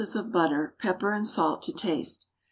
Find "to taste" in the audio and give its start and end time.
1.61-2.25